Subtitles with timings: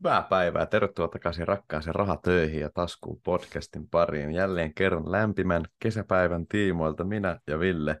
[0.00, 0.66] Hyvää päivää.
[0.66, 4.34] Tervetuloa takaisin rakkaaseen rahatöihin ja taskuun podcastin pariin.
[4.34, 8.00] Jälleen kerran lämpimän kesäpäivän tiimoilta minä ja Ville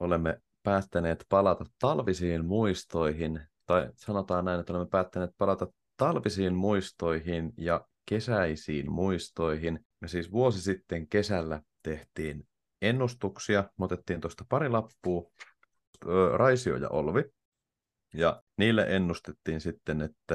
[0.00, 5.66] olemme päättäneet palata talvisiin muistoihin, tai sanotaan näin, että olemme päättäneet palata
[5.96, 9.86] talvisiin muistoihin ja kesäisiin muistoihin.
[10.00, 12.48] Me siis vuosi sitten kesällä tehtiin
[12.82, 15.30] ennustuksia, me otettiin tuosta pari lappua,
[16.34, 17.24] Raisio ja Olvi,
[18.14, 20.34] ja niille ennustettiin sitten, että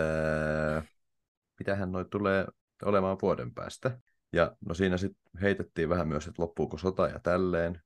[1.60, 2.48] mitähän noi tulee
[2.84, 4.00] olemaan vuoden päästä.
[4.34, 7.82] Ja no siinä sitten heitettiin vähän myös, että loppuuko sota ja tälleen.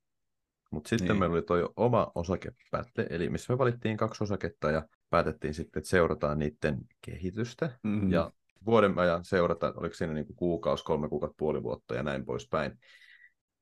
[0.71, 1.19] Mutta sitten niin.
[1.19, 5.89] meillä oli toi oma osakepätle, eli missä me valittiin kaksi osaketta ja päätettiin sitten, että
[5.89, 7.79] seurataan niiden kehitystä.
[7.83, 8.11] Mm-hmm.
[8.11, 8.31] Ja
[8.65, 12.79] vuoden ajan seurata, oliko siinä niinku kuukausi, kolme kuukautta, puoli vuotta ja näin poispäin.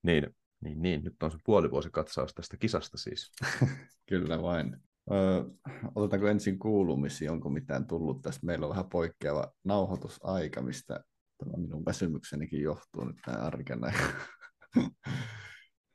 [0.03, 3.31] Niin, niin, niin, nyt on se puolivuosikatsaus tästä kisasta siis.
[4.09, 4.77] Kyllä vain.
[5.11, 5.43] Öö,
[5.95, 8.45] otetaanko ensin kuulumisia, onko mitään tullut tästä?
[8.45, 11.03] Meillä on vähän poikkeava nauhoitusaika, mistä
[11.37, 13.91] tämä minun väsymyksenikin johtuu nyt näin arkena.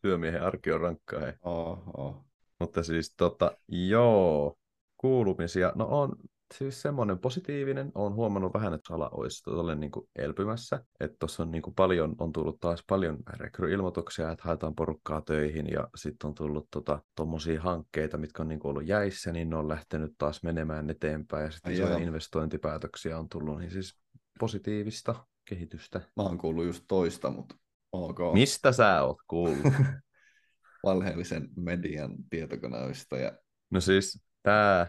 [0.02, 1.32] Työmiehen arki on rankkaa, hei.
[1.42, 2.24] Oh, oh.
[2.60, 4.58] Mutta siis tota, joo,
[4.96, 5.72] kuulumisia.
[5.74, 6.16] No on
[6.55, 7.92] siis semmoinen positiivinen.
[7.95, 10.84] Olen huomannut vähän, että ala olisi tolle niin kuin elpymässä.
[11.00, 15.67] Että tuossa on niin kuin paljon, on tullut taas paljon rekryilmoituksia, että haetaan porukkaa töihin
[15.70, 16.69] ja sitten on tullut
[17.17, 20.91] tuommoisia tota, hankkeita, mitkä on niin kuin ollut jäissä, niin ne on lähtenyt taas menemään
[20.91, 23.98] eteenpäin ja sitten investointipäätöksiä on tullut, niin siis
[24.39, 26.00] positiivista kehitystä.
[26.17, 27.55] Mä oon kuullut just toista, mutta
[27.92, 28.19] ok.
[28.34, 29.72] Mistä sä oot kuullut?
[30.84, 33.33] Valheellisen median tietokoneista ja
[33.70, 34.87] No siis tämä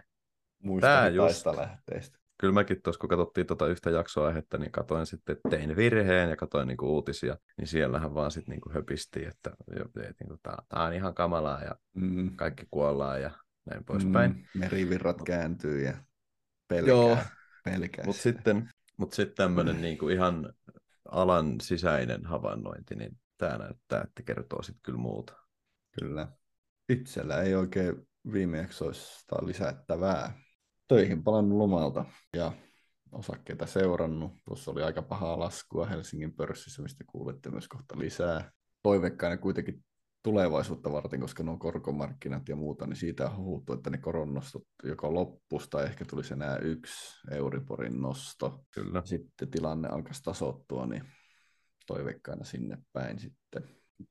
[0.65, 1.45] muista just...
[1.45, 2.19] lähteistä.
[2.37, 6.35] Kyllä mäkin tuossa, kun katsottiin tuota yhtä jaksoaihetta, niin katoin sitten, että tein virheen ja
[6.35, 9.51] katoin niinku uutisia, niin siellähän vaan sitten niinku höpisti, että,
[10.19, 10.37] niinku,
[10.69, 12.35] tämä on ihan kamalaa ja mm.
[12.35, 13.31] kaikki kuollaan ja
[13.65, 14.31] näin poispäin.
[14.31, 14.59] Mm.
[14.59, 15.93] Merivirrat kääntyy ja
[16.67, 16.95] pelkää.
[16.95, 17.17] Joo,
[17.63, 20.53] pelkää mutta sitten, mut sitten tämmöinen niinku ihan
[21.11, 25.33] alan sisäinen havainnointi, niin tämä näyttää, että kertoo sitten kyllä muuta.
[25.99, 26.27] Kyllä.
[26.89, 30.44] Itsellä ei oikein viime jaksoista lisättävää
[30.87, 32.51] töihin palannut lomalta ja
[33.11, 34.31] osakkeita seurannut.
[34.45, 38.51] Tuossa oli aika pahaa laskua Helsingin pörssissä, mistä kuulette myös kohta lisää.
[38.83, 39.85] Toiveikkaina kuitenkin
[40.23, 45.13] tulevaisuutta varten, koska nuo korkomarkkinat ja muuta, niin siitä on huuttu, että ne koronnostot joko
[45.13, 48.59] loppuisi tai ehkä tulisi enää yksi Euriborin nosto.
[48.71, 49.01] Kyllä.
[49.05, 51.03] Sitten tilanne alkaisi tasottua, niin
[51.87, 53.63] toiveikkaina sinne päin sitten.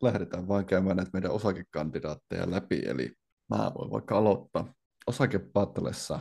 [0.03, 3.13] Lähdetään vain käymään näitä meidän osakekandidaatteja läpi, eli
[3.49, 4.75] mä voin vaikka aloittaa.
[5.07, 6.21] Osakepattelessa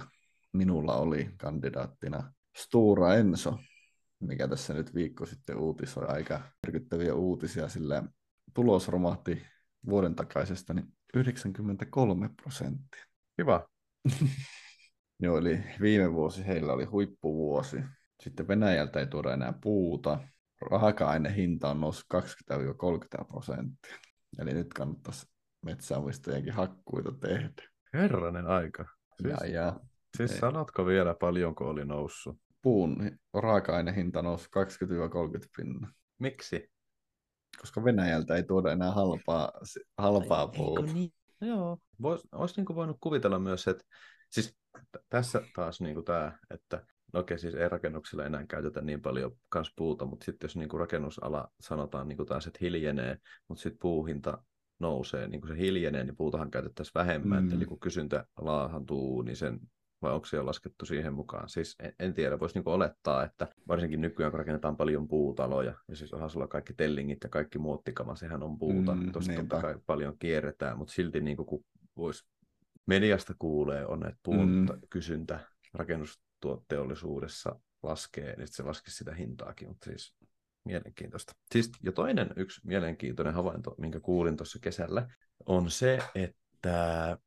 [0.54, 3.60] minulla oli kandidaattina Stura Enso,
[4.20, 8.04] mikä tässä nyt viikko sitten uutisoi aika merkittäviä uutisia, sillä
[8.54, 9.42] tulos romahti
[9.90, 13.04] vuoden takaisesta niin 93 prosenttia.
[13.38, 13.68] Hyvä.
[15.24, 17.78] Joo, eli viime vuosi heillä oli huippuvuosi.
[18.24, 20.20] Sitten Venäjältä ei tuoda enää puuta.
[20.62, 23.96] Raaka-ainehinta on noussut 20-30 prosenttia.
[24.40, 25.28] Eli nyt kannattaisi
[25.66, 27.64] metsäomistajienkin hakkuita tehdä.
[27.94, 28.86] Herranen aika.
[29.22, 29.34] Siis...
[29.42, 29.80] Ja, ja
[30.18, 30.40] Siis ei.
[30.40, 32.38] sanotko vielä paljonko oli noussut?
[32.62, 34.50] Puun raaka-ainehinta nousi 20-30
[35.58, 35.94] pinna.
[36.20, 36.72] Miksi?
[37.62, 39.52] Koska Venäjältä ei tuoda enää halpaa,
[39.98, 40.82] halpaa puuta.
[40.82, 41.14] Niin?
[41.42, 41.78] Joo.
[42.02, 43.84] Vois, olisi niin voinut kuvitella myös, että
[44.30, 44.56] siis
[44.92, 49.32] t- tässä taas niin tämä, että no okei, siis ei rakennuksilla enää käytetä niin paljon
[49.50, 53.62] kans puuta, mutta sitten jos niin kuin rakennusala sanotaan niin kuin taas, että hiljenee, mutta
[53.62, 54.44] sitten puuhinta
[54.80, 57.54] nousee, niin kuin se hiljenee, niin puutahan käytettäisiin vähemmän, mm.
[57.54, 59.60] eli kun kysyntä laahantuu, niin sen
[60.04, 61.50] vai onko se jo laskettu siihen mukaan?
[61.50, 65.96] Siis en, en tiedä, voisi niin olettaa, että varsinkin nykyään kun rakennetaan paljon puutaloja, ja
[65.96, 69.76] siis onhan sulla kaikki tellingit ja kaikki muottikama, sehän on puuta, mm, tuosta totta kai
[69.86, 71.66] paljon kierretään, mutta silti niin kuin, kun
[71.98, 72.26] vois,
[72.86, 74.68] mediasta kuulee, on, että puun mm.
[74.90, 75.40] kysyntä
[75.74, 80.16] rakennustuotteollisuudessa laskee, niin se laskisi sitä hintaakin, mutta siis
[80.66, 81.34] mielenkiintoista.
[81.52, 85.08] Siis, ja toinen yksi mielenkiintoinen havainto, minkä kuulin tuossa kesällä,
[85.46, 87.18] on se, että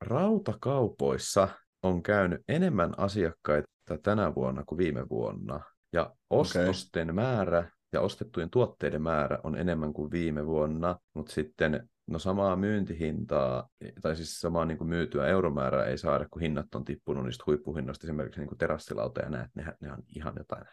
[0.00, 1.48] rautakaupoissa
[1.84, 3.68] on käynyt enemmän asiakkaita
[4.02, 5.60] tänä vuonna kuin viime vuonna.
[5.92, 7.14] Ja ostosten okay.
[7.14, 13.68] määrä ja ostettujen tuotteiden määrä on enemmän kuin viime vuonna, mutta sitten no samaa myyntihintaa,
[14.02, 18.06] tai siis samaa niin kuin myytyä euromäärää ei saada, kun hinnat on tippunut niistä huippuhinnoista,
[18.06, 20.64] esimerkiksi niin terassilauta ja näet, ne, ne on ihan jotain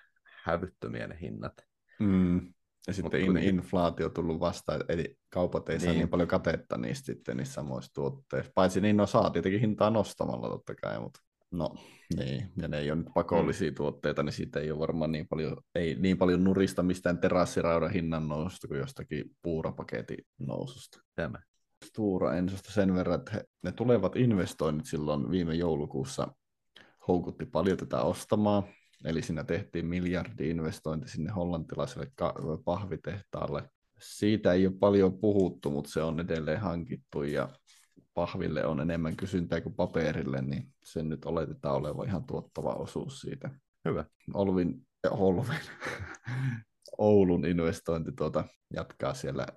[0.43, 1.53] hävyttömiä ne hinnat.
[1.99, 2.53] Mm.
[2.87, 5.85] Ja sitten in, inflaatio tullut vastaan, eli kaupat ei niin.
[5.85, 8.51] saa niin paljon katetta niistä sitten niissä samoissa tuotteissa.
[8.55, 11.19] Paitsi niin no saa tietenkin hintaa nostamalla totta kai, mutta
[11.51, 11.75] no
[12.17, 13.75] niin, ja ne ei ole nyt pakollisia mm.
[13.75, 18.27] tuotteita, niin siitä ei ole varmaan niin paljon, ei niin paljon nurista mistään terassiraudan hinnan
[18.27, 20.99] noususta kuin jostakin puurapaketin noususta.
[21.15, 21.39] Tämä.
[21.95, 26.27] Tuura Ensosta sen verran, että he, ne tulevat investoinnit silloin viime joulukuussa
[27.07, 28.63] houkutti paljon tätä ostamaan,
[29.05, 32.11] Eli siinä tehtiin miljardi-investointi sinne hollantilaiselle
[32.65, 33.69] pahvitehtaalle.
[33.99, 37.49] Siitä ei ole paljon puhuttu, mutta se on edelleen hankittu ja
[38.13, 43.49] pahville on enemmän kysyntää kuin paperille, niin sen nyt oletetaan olevan ihan tuottava osuus siitä.
[43.85, 44.05] Hyvä.
[44.33, 45.59] Olvin ja Holvin,
[46.97, 48.43] Oulun investointi tuota,
[48.73, 49.47] jatkaa siellä,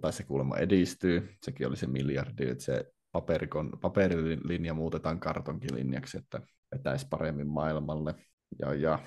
[0.00, 1.34] tai se kuulemma edistyy.
[1.42, 6.40] Sekin oli se miljardi, että se paperikon, paperilinja muutetaan kartonkilinjaksi, että
[6.74, 8.14] vetäisi paremmin maailmalle.
[8.58, 8.98] Ja, ja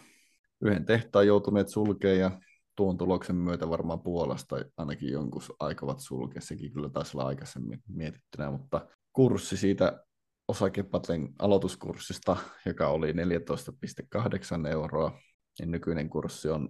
[0.62, 2.40] yhden tehtaan joutuneet sulkeen ja
[2.76, 6.42] tuon tuloksen myötä varmaan Puolasta ainakin jonkun aikovat sulkea.
[6.42, 10.06] Sekin kyllä taisi olla aikaisemmin mietittynä, mutta kurssi siitä
[10.48, 15.20] osakepatlen aloituskurssista, joka oli 14,8 euroa,
[15.60, 16.70] niin nykyinen kurssi on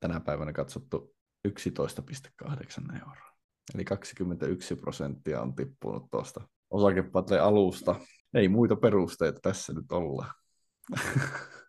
[0.00, 1.14] tänä päivänä katsottu
[1.48, 3.32] 11,8 euroa.
[3.74, 8.00] Eli 21 prosenttia on tippunut tuosta osakepatlen alusta.
[8.34, 10.26] Ei muita perusteita tässä nyt olla.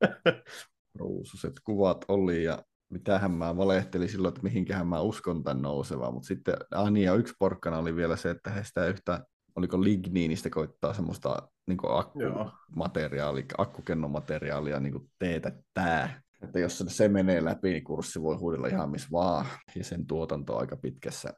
[0.98, 6.26] Ruususet kuvat oli ja mitähän mä valehtelin silloin, että mihinkähän mä uskon tämän nousevaa, mutta
[6.26, 9.24] sitten, ah niin, ja yksi porkkana oli vielä se, että he sitä yhtä,
[9.56, 16.22] oliko ligniinistä koittaa semmoista niin akkumateriaalia, akkukennomateriaalia niin teetättää.
[16.42, 20.54] Että jos se menee läpi, niin kurssi voi huudella ihan missä vaan, ja sen tuotanto
[20.54, 21.32] on aika pitkässä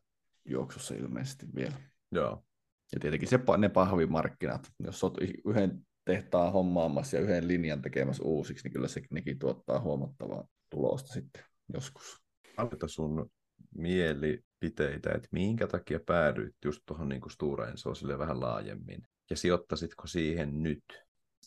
[0.44, 1.76] juoksussa ilmeisesti vielä.
[2.12, 2.44] Joo.
[2.92, 5.14] Ja tietenkin se, ne pahvimarkkinat, jos olet
[5.44, 11.12] yhden tehtaan hommaamassa ja yhden linjan tekemässä uusiksi, niin kyllä se nekin tuottaa huomattavaa tulosta
[11.12, 12.22] sitten joskus.
[12.56, 13.30] Anneta sun
[13.74, 20.62] mielipiteitä, että minkä takia päädyit just tuohon niin Stura Ensoon vähän laajemmin, ja sijoittasitko siihen
[20.62, 20.84] nyt?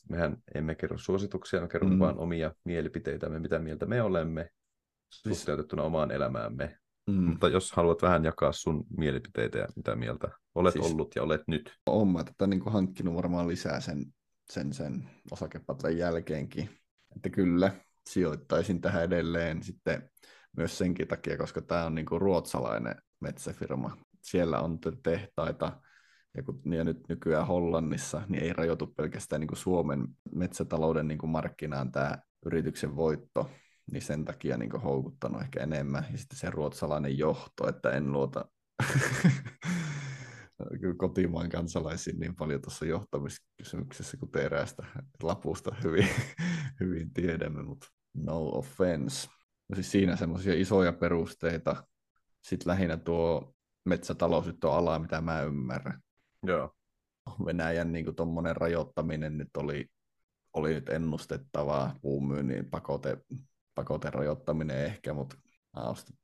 [0.10, 2.00] Mehän emme kerro suosituksia, me kerromme mm.
[2.00, 4.50] vaan omia mielipiteitämme, mitä mieltä me olemme
[5.14, 5.38] siis...
[5.38, 6.78] suhteutettuna omaan elämäämme.
[7.08, 7.24] Mm.
[7.24, 10.86] Mutta jos haluat vähän jakaa sun mielipiteitä ja mitä mieltä olet siis...
[10.86, 11.74] ollut ja olet nyt.
[11.86, 14.06] Olen mä tätä niin hankkinut varmaan lisää sen,
[14.52, 16.70] sen, sen osakepatlen jälkeenkin.
[17.16, 17.72] Että kyllä,
[18.10, 20.10] sijoittaisin tähän edelleen sitten
[20.58, 23.98] myös senkin takia, koska tämä on niin kuin ruotsalainen metsäfirma.
[24.24, 25.82] Siellä on tehtaita,
[26.38, 31.18] ja, kun, ja nyt nykyään Hollannissa, niin ei rajoitu pelkästään niin kuin Suomen metsätalouden niin
[31.18, 33.50] kuin markkinaan tämä yrityksen voitto,
[33.92, 36.06] niin sen takia niin kuin houkuttanut ehkä enemmän.
[36.12, 38.46] Ja sitten se ruotsalainen johto, että en luota
[40.98, 44.84] kotimaan kansalaisiin niin paljon tuossa johtamiskysymyksessä kuin eräästä
[45.24, 46.08] lapusta hyvin,
[46.80, 49.30] hyvin tiedämme, mutta no offense.
[49.70, 51.84] No siis siinä semmoisia isoja perusteita.
[52.42, 53.54] Sitten lähinnä tuo
[53.86, 56.02] metsätalous nyt on ala, mitä mä ymmärrän.
[56.44, 56.76] Joo.
[57.46, 59.88] Venäjän niin kuin rajoittaminen nyt oli,
[60.54, 63.18] oli nyt ennustettavaa puun myynnin pakote,
[63.76, 65.36] pakote rajoittaminen ehkä, mutta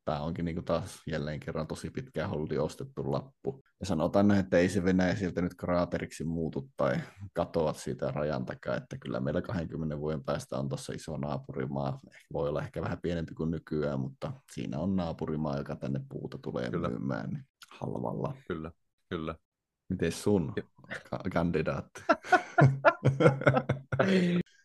[0.06, 3.63] Tämä onkin niin taas jälleen kerran tosi pitkään holdi ostettu lappu.
[3.80, 6.96] Ja sanotaan näin, että ei se Venäjä sieltä nyt kraateriksi muutu tai
[7.34, 12.00] katoa siitä rajan takaa, että kyllä meillä 20 vuoden päästä on tuossa iso naapurimaa.
[12.34, 16.69] Voi olla ehkä vähän pienempi kuin nykyään, mutta siinä on naapurimaa, joka tänne puuta tulee
[16.69, 16.90] kyllä.
[16.90, 18.34] myymään niin halvalla.
[18.48, 18.72] Kyllä,
[19.10, 19.36] kyllä.
[19.90, 20.54] Miten sun
[21.34, 22.04] kandidaatti?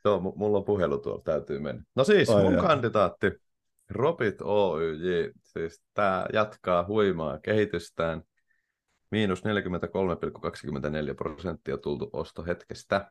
[0.05, 1.83] Joo, mulla on puhelu tuolla, täytyy mennä.
[1.97, 2.63] No siis, Ai mun ja.
[2.63, 3.44] kandidaatti
[3.91, 8.23] Robit Oyj, siis tämä jatkaa huimaa kehitystään.
[9.11, 13.11] Miinus 43,24 prosenttia tultu ostohetkestä.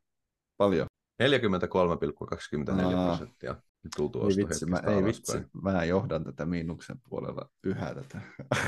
[0.57, 0.87] Paljon.
[1.23, 3.55] 43,24 prosenttia
[3.95, 8.21] tultu ei vitsi, mä, ei vitsi, mä johdan tätä miinuksen puolella yhä tätä.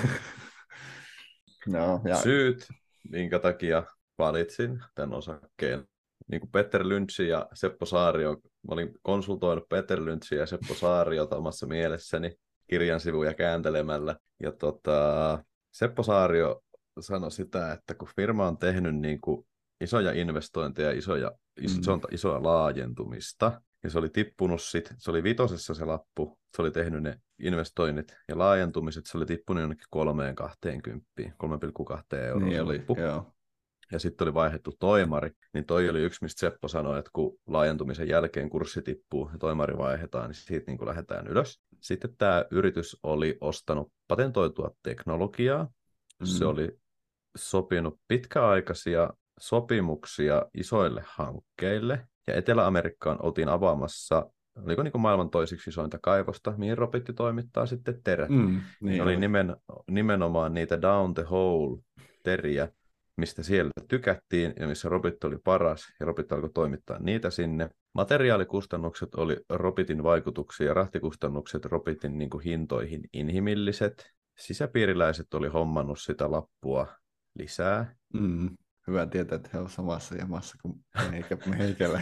[1.68, 2.16] no, ja...
[2.16, 2.68] Syyt,
[3.10, 3.84] minkä takia
[4.18, 5.88] valitsin tämän osakkeen
[6.28, 11.38] niin kuin Peter Lynchy ja Seppo Saario, mä olin konsultoinut Peter Lynchy ja Seppo Saariota
[11.38, 12.32] omassa mielessäni
[12.70, 14.16] kirjan sivuja kääntelemällä.
[14.44, 16.62] Ja tota, Seppo Saario
[17.00, 19.48] sanoi sitä, että kun firma on tehnyt niin kuin
[19.82, 22.02] isoja investointeja, isoja, iso, mm.
[22.12, 27.04] isoa laajentumista, ja se oli tippunut sit, se oli vitosessa se lappu, se oli tehnyt
[27.04, 32.48] ne investoinnit ja laajentumiset, se oli tippunut jonnekin 3,20, 3,2 euroa.
[32.48, 33.35] Niin oli, joo
[33.92, 38.08] ja sitten oli vaihdettu toimari, niin toi oli yksi, mistä Seppo sanoi, että kun laajentumisen
[38.08, 41.62] jälkeen kurssi tippuu ja toimari vaihdetaan, niin siitä niin kuin lähdetään ylös.
[41.82, 45.64] Sitten tämä yritys oli ostanut patentoitua teknologiaa.
[46.20, 46.26] Mm.
[46.26, 46.78] Se oli
[47.38, 54.30] sopinut pitkäaikaisia sopimuksia isoille hankkeille, ja Etelä-Amerikkaan oltiin avaamassa
[54.64, 58.30] oliko niin kuin maailman toisiksi isointa kaivosta, mihin Robitti toimittaa sitten terät.
[58.30, 59.56] Mm, niin oli nimen,
[59.92, 61.82] nimenomaan niitä down the hole
[62.24, 62.68] teriä,
[63.18, 67.70] mistä siellä tykättiin ja missä Robit oli paras, ja Robit alkoi toimittaa niitä sinne.
[67.94, 74.12] Materiaalikustannukset oli Robitin vaikutuksia ja rahtikustannukset Robitin niin kuin hintoihin inhimilliset.
[74.38, 76.88] Sisäpiiriläiset oli hommannut sitä lappua
[77.36, 77.96] lisää.
[78.14, 78.58] Mm,
[78.88, 82.02] hyvä tietää, että he ovat samassa jamassa kuin meikä, meikällä.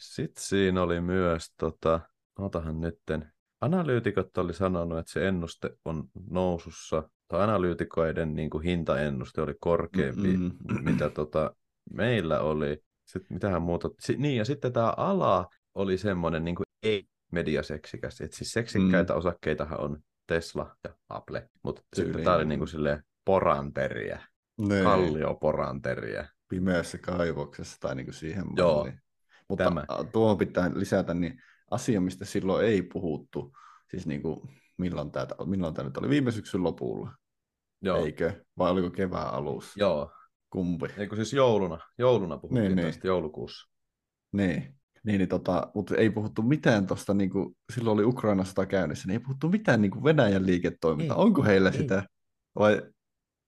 [0.00, 2.00] Sitten siinä oli myös, tota,
[2.38, 9.42] otahan nytten, analyytikot oli sanonut, että se ennuste on nousussa, tai analyytikoiden niin kuin hintaennuste
[9.42, 10.84] oli korkeampi, Mm-mm.
[10.84, 11.54] mitä tota,
[11.92, 12.82] meillä oli.
[13.06, 13.90] Sitten mitähän muuta.
[14.00, 18.20] Si- niin, ja sitten tämä ala oli semmoinen niin ei mediaseksikäs.
[18.20, 19.18] Et siis seksikkäitä mm.
[19.18, 24.26] osakkeitahan on Tesla ja Apple, mutta sitten tämä oli niin kuin silleen poranteriä,
[24.58, 24.82] nee.
[24.82, 26.28] kallioporanteriä.
[26.48, 29.00] Pimeässä kaivoksessa tai niin kuin siihen Joo, malliin.
[29.48, 29.84] Mutta tämä.
[30.12, 33.52] tuohon pitää lisätä, niin asia, mistä silloin ei puhuttu,
[33.90, 34.40] siis niin kuin,
[34.78, 37.12] milloin tämä, milloin tämä nyt oli viime syksyn lopulla,
[37.82, 38.04] Joo.
[38.04, 38.44] eikö?
[38.58, 39.72] Vai oliko kevään alussa?
[39.76, 40.12] Joo.
[40.50, 40.86] Kumpi?
[40.96, 41.78] Eikö siis jouluna?
[41.98, 43.08] Jouluna puhuttiin niin, tästä niin.
[43.08, 43.70] joulukuussa.
[44.32, 44.74] Niin.
[45.04, 49.12] Niin, niin tota, mutta ei puhuttu mitään tuosta, niin kuin, silloin oli Ukrainasta käynnissä, niin
[49.12, 51.16] ei puhuttu mitään niin kuin Venäjän liiketoimintaa.
[51.16, 51.76] Ei, onko heillä ei.
[51.76, 52.02] sitä?
[52.58, 52.82] Vai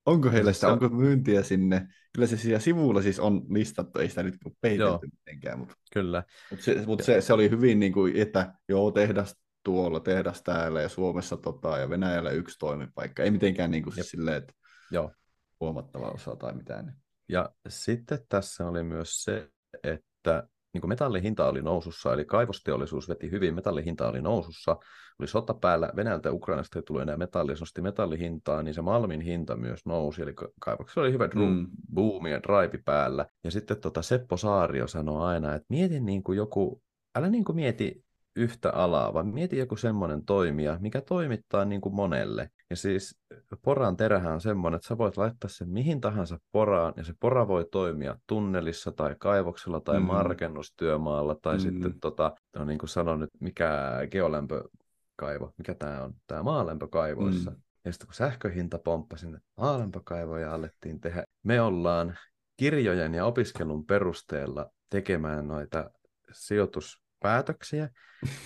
[0.05, 1.87] onko heillä sitä, onko myyntiä sinne?
[2.13, 5.59] Kyllä se siellä sivulla siis on listattu, ei sitä nyt peitelty mitenkään.
[5.59, 6.23] Mutta, Kyllä.
[6.51, 10.81] Mutta, se, mutta se, se, oli hyvin niin kuin, että joo, tehdas tuolla, tehdas täällä
[10.81, 13.23] ja Suomessa tota, ja Venäjällä yksi toimipaikka.
[13.23, 14.53] Ei mitenkään niin kuin, siis silleen, että
[14.91, 15.11] joo.
[15.59, 16.97] huomattava osa tai mitään.
[17.29, 19.49] Ja sitten tässä oli myös se,
[19.83, 24.77] että niin kuin metallihinta oli nousussa, eli kaivosteollisuus veti hyvin, metallihinta oli nousussa,
[25.19, 28.81] oli sota päällä, Venäjältä ja Ukrainasta ei tullut enää metallia, se nosti metallihintaa, niin se
[28.81, 31.67] Malmin hinta myös nousi, eli kaivoksella oli hyvä mm.
[31.93, 33.25] boomi ja drive päällä.
[33.43, 36.81] Ja sitten tota Seppo Saario sanoi aina, että mieti niin kuin joku,
[37.15, 38.03] älä niin kuin mieti
[38.35, 42.49] yhtä alaa, vaan mieti joku semmoinen toimija, mikä toimittaa niin kuin monelle.
[42.69, 43.19] Ja siis
[43.61, 47.47] poran terähän on semmoinen, että sä voit laittaa sen mihin tahansa poraan, ja se pora
[47.47, 50.05] voi toimia tunnelissa tai kaivoksella tai mm.
[50.05, 51.59] markennustyömaalla, tai mm.
[51.59, 57.51] sitten tota, no niin kuin sanoin nyt, mikä geolämpökaivo, mikä tämä on, tämä maalämpökaivoissa.
[57.51, 57.57] Mm.
[57.85, 62.17] Ja sitten kun sähköhinta pomppasi sinne maalämpökaivoja alettiin tehdä, me ollaan
[62.57, 65.89] kirjojen ja opiskelun perusteella tekemään noita
[67.23, 67.89] sijoituspäätöksiä.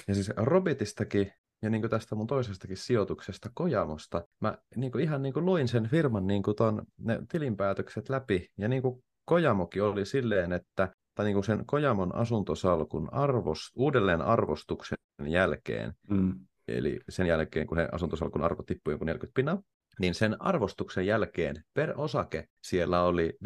[0.08, 1.32] Ja siis Robitistakin
[1.62, 5.68] ja niin kuin tästä mun toisestakin sijoituksesta Kojamosta, mä niin kuin ihan niin kuin luin
[5.68, 10.94] sen firman niin kuin ton, ne tilinpäätökset läpi, ja niin kuin Kojamokin oli silleen, että
[11.16, 16.34] tai niin kuin sen Kojamon asuntosalkun arvost, uudelleen arvostuksen jälkeen, mm.
[16.68, 19.62] eli sen jälkeen, kun he asuntosalkun arvo tippui joku 40 pinnaa,
[20.00, 23.38] niin sen arvostuksen jälkeen per osake siellä oli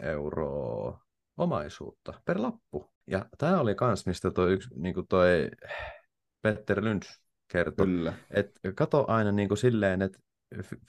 [0.00, 1.00] 15,5 euroa
[1.36, 2.90] omaisuutta per lappu.
[3.10, 5.50] Ja tämä oli kans, mistä toi yksi, niin kuin toi
[6.42, 7.20] Petter Lynch
[7.52, 7.86] kertoi.
[7.86, 8.12] Kyllä.
[8.30, 10.18] Että kato aina niin kuin silleen, että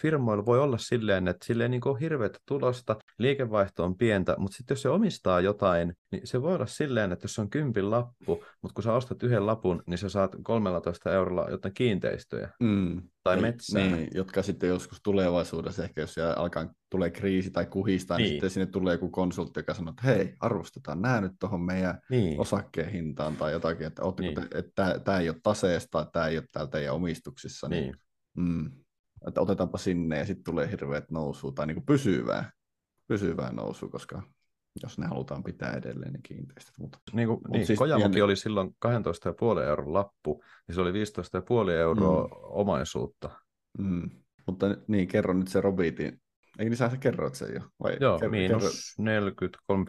[0.02, 4.58] firmoilla voi olla silleen, että sille ei niin ole hirveätä tulosta, liikevaihto on pientä, mutta
[4.58, 8.44] sitten jos se omistaa jotain, niin se voi olla silleen, että jos on kympin lappu,
[8.62, 13.02] mutta kun sä ostat yhden lapun, niin sä saat 13 eurolla jotain kiinteistöjä mm.
[13.24, 13.82] tai niin, metsää.
[13.82, 18.24] Niin, jotka sitten joskus tulevaisuudessa, ehkä jos alkaa tulee kriisi tai kuhistaa, niin.
[18.24, 22.00] niin sitten sinne tulee joku konsultti, joka sanoo, että hei, arvostetaan nämä nyt tuohon meidän
[22.10, 22.40] niin.
[22.40, 24.38] osakkeen hintaan tai jotakin, että, niin.
[24.56, 27.68] että tämä ei ole taseesta, tämä ei ole täällä teidän omistuksissa.
[27.68, 27.84] Niin.
[27.84, 27.96] niin.
[28.38, 28.72] Mm
[29.28, 32.52] että otetaanpa sinne ja sitten tulee hirveät nousu tai niin kuin pysyvää,
[33.08, 34.24] pysyvää nousu, koska
[34.84, 36.78] jos ne halutaan pitää edelleen ne kiinteistöt.
[36.80, 38.22] Mutta, niin kuin, mutta niin, siis Kojamokin pieni...
[38.22, 42.32] oli silloin 12,5 euron lappu, ja se oli 15,5 euroa mm.
[42.42, 43.30] omaisuutta.
[43.78, 44.10] Mm.
[44.48, 46.22] Mutta niin, kerro nyt se Robitin,
[46.60, 47.62] eikö niin sä kerroit sen jo?
[47.84, 49.84] Vai Joo, kerro, miinus kerro...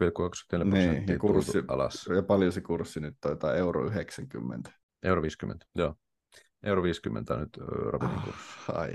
[0.59, 2.09] 43,24 niin, ja, kurssi, alas.
[2.15, 4.71] ja paljon se kurssi nyt taitaa euro 90.
[5.03, 5.95] Euro 50, joo.
[6.63, 8.49] Euro 50 on nyt Robitin ah, kurssi.
[8.73, 8.93] Ai,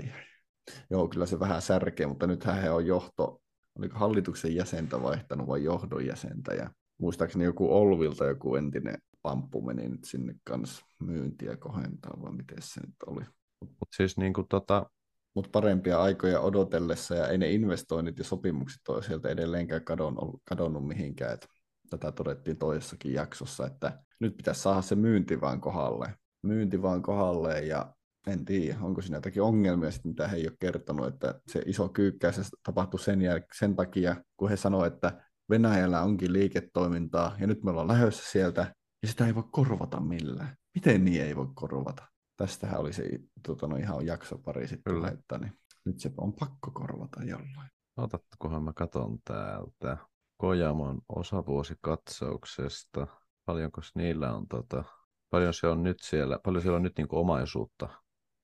[0.89, 3.41] Joo, kyllä se vähän särkee, mutta nythän he on johto,
[3.79, 9.89] oliko hallituksen jäsentä vaihtanut vai johdon jäsentä, ja muistaakseni joku Olvilta joku entinen pamppu meni
[9.89, 13.25] nyt sinne kanssa myyntiä kohentaa, vai miten se nyt oli.
[13.61, 14.89] Mutta siis niin kuin tota...
[15.35, 20.87] Mut parempia aikoja odotellessa, ja ei ne investoinnit ja sopimukset ole sieltä edelleenkään kadonnut, kadonnut
[20.87, 21.33] mihinkään.
[21.33, 21.47] Et
[21.89, 26.13] tätä todettiin toisessakin jaksossa, että nyt pitäisi saada se myynti vaan kohdalle.
[26.43, 27.93] Myynti vaan kohdalle, ja
[28.27, 31.89] en tiedä, onko siinä jotakin ongelmia, sit, mitä he ei ole kertonut, että se iso
[31.89, 37.63] kyykkäys tapahtui sen, jäl- sen takia, kun he sanoivat, että Venäjällä onkin liiketoimintaa ja nyt
[37.63, 40.57] me ollaan lähdössä sieltä ja sitä ei voi korvata millään.
[40.75, 42.03] Miten niin ei voi korvata?
[42.37, 43.03] Tästähän oli se
[43.47, 45.07] tota, no, ihan jakso pari sitten Kyllä.
[45.07, 45.53] että niin
[45.85, 47.69] nyt se on pakko korvata jollain.
[47.97, 49.97] Otatkohan mä katon täältä
[50.37, 53.07] Kojamon osavuosikatsauksesta.
[53.45, 54.83] Paljonko niillä on tota,
[55.29, 57.89] paljon se on nyt siellä, paljon siellä on nyt niin kuin omaisuutta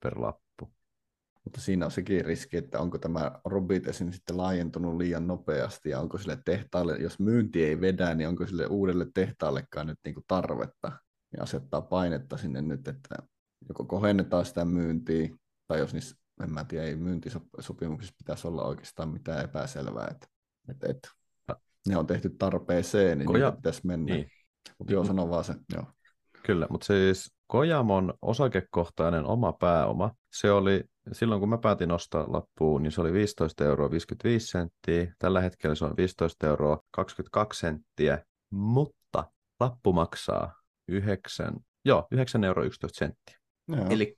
[0.03, 0.73] per lappu.
[1.43, 4.11] Mutta siinä on sekin riski, että onko tämä Robit esim.
[4.11, 8.65] sitten laajentunut liian nopeasti ja onko sille tehtaalle, jos myynti ei vedä, niin onko sille
[8.65, 10.91] uudelle tehtaallekaan nyt niin kuin tarvetta
[11.37, 13.15] ja asettaa painetta sinne nyt, että
[13.69, 15.29] joko kohennetaan sitä myyntiä
[15.67, 20.27] tai jos niissä, en mä tiedä, ei myyntisopimuksissa pitäisi olla oikeastaan mitään epäselvää, että,
[20.69, 21.09] että, että
[21.87, 23.51] ne on tehty tarpeeseen, niin Koja...
[23.51, 24.15] pitäisi mennä.
[24.15, 24.27] Niin.
[24.79, 25.85] Mutta joo, sano vaan se, joo.
[26.45, 32.83] Kyllä, mutta siis Kojamon osakekohtainen oma pääoma, se oli, silloin kun mä päätin ostaa lappuun,
[32.83, 35.13] niin se oli 15 euroa 55 senttiä.
[35.19, 41.53] Tällä hetkellä se on 15 euroa 22 senttiä, mutta lappu maksaa 9,
[41.85, 43.39] joo, 9 euroa 11 senttiä.
[43.89, 44.15] Eli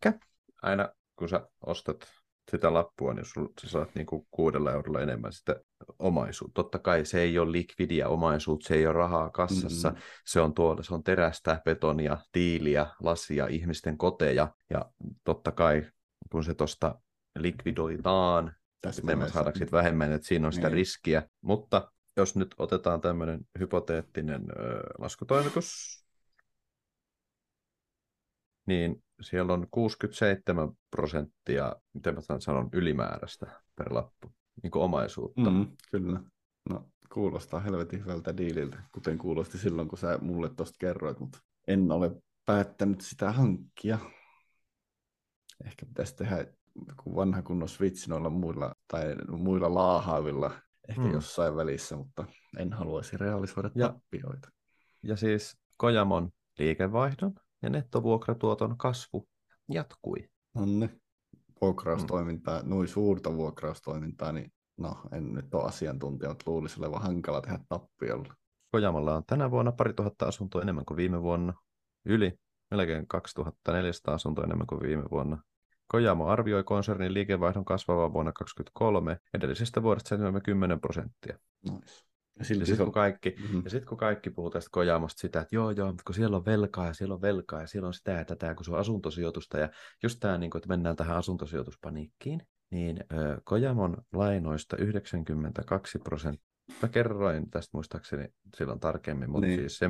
[0.62, 2.08] aina kun sä ostat
[2.52, 5.56] sitä lappua, niin sul, sä saat niinku kuudella eurolla enemmän sitä
[6.00, 6.54] omaisuutta.
[6.54, 10.04] Totta kai se ei ole likvidia omaisuutta, se ei ole rahaa kassassa, mm-hmm.
[10.26, 14.92] se on tuolla, se on terästä, betonia, tiiliä, lasia, ihmisten koteja, ja
[15.24, 15.86] totta kai
[16.32, 17.02] kun se tuosta
[17.40, 18.56] likvidoitaan,
[19.04, 20.76] enemmän saadaanko siitä vähemmän, että siinä on sitä niin.
[20.76, 26.04] riskiä, mutta jos nyt otetaan tämmöinen hypoteettinen ö, laskutoimitus,
[28.66, 34.32] niin siellä on 67 prosenttia, miten mä sanon, ylimääräistä per lappu,
[34.64, 35.50] niin kuin omaisuutta.
[35.50, 36.22] Mm, kyllä.
[36.70, 41.92] No, kuulostaa helvetin hyvältä diililtä, kuten kuulosti silloin, kun sä mulle tuosta kerroit, mutta en
[41.92, 42.12] ole
[42.46, 44.00] päättänyt sitä hankkia.
[45.66, 46.48] Ehkä pitäisi tehdä
[46.88, 50.52] joku vanha kunnon switch noilla muilla, tai muilla laahaavilla
[50.90, 51.12] ehkä mm.
[51.12, 52.26] jossain välissä, mutta
[52.58, 54.50] en haluaisi realisoida ja, tappioita.
[55.04, 59.28] Ja siis Kojamon liikevaihdon ja nettovuokratuoton kasvu
[59.70, 60.30] jatkui.
[60.56, 60.90] Onne.
[61.62, 62.70] Vuokraustoimintaa, mm.
[62.70, 68.36] noin suurta vuokraustoimintaa, niin no, en nyt ole asiantuntija, mutta luulisi olevan hankala tehdä tappiolla.
[68.72, 71.54] Kojamalla on tänä vuonna pari tuhatta asuntoa enemmän kuin viime vuonna.
[72.06, 72.34] Yli
[72.72, 75.44] melkein 2400 asuntoa enemmän kuin viime vuonna.
[75.88, 81.38] Kojamo arvioi konsernin liikevaihdon kasvavan vuonna 2023 edellisestä vuodesta 70 prosenttia.
[81.72, 82.06] Nice.
[82.40, 83.62] Ja sitten kun, kaikki, mm-hmm.
[83.64, 86.88] ja sit kun kaikki puhuu tästä Kojamosta sitä, että joo joo, kun siellä on velkaa
[86.88, 89.70] ja siellä on velkaa ja siellä on sitä ja tätä, kun se on asuntosijoitusta ja
[90.04, 97.50] just tämä, niin että mennään tähän asuntosijoituspaniikkiin, niin ö, Kojamon lainoista 92 prosenttia, mä kerroin
[97.50, 99.60] tästä muistaakseni silloin tarkemmin, mutta niin.
[99.60, 99.90] siis se,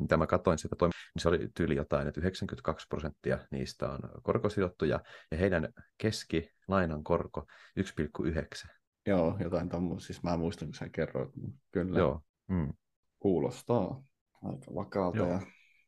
[0.00, 3.98] mitä mä katsoin sitä toimi, niin se oli tyyli jotain, että 92 prosenttia niistä on
[4.22, 5.68] korkosidottuja ja heidän
[5.98, 7.46] keskilainan korko
[7.80, 8.70] 1,9.
[9.06, 10.06] Joo, jotain tommoista.
[10.06, 11.30] Siis mä muistan, kun sä kerroit.
[11.72, 11.98] Kyllä.
[11.98, 12.20] Joo.
[12.48, 12.72] Mm.
[13.18, 14.02] Kuulostaa
[14.42, 15.28] aika vakaalta Joo.
[15.28, 15.40] ja